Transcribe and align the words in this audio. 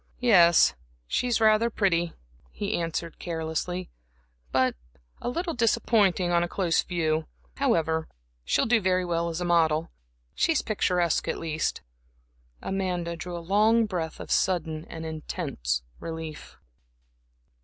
"Yes, 0.19 0.73
she's 1.05 1.39
rather 1.39 1.69
pretty," 1.69 2.13
he 2.49 2.73
answered, 2.75 3.19
carelessly 3.19 3.91
"but 4.51 4.75
a 5.21 5.29
little 5.29 5.53
disappointing 5.53 6.31
on 6.31 6.41
a 6.41 6.47
close 6.47 6.81
view. 6.81 7.27
However, 7.57 8.07
she'll 8.43 8.65
do 8.65 8.81
very 8.81 9.05
well 9.05 9.29
as 9.29 9.41
a 9.41 9.45
model 9.45 9.91
she's 10.33 10.63
picturesque, 10.63 11.27
at 11.27 11.37
least." 11.37 11.83
Amanda 12.63 13.15
drew 13.15 13.37
a 13.37 13.45
long 13.47 13.85
breath 13.85 14.19
of 14.19 14.31
sudden 14.31 14.85
and 14.85 15.05
intense 15.05 15.83
relief. 15.99 16.57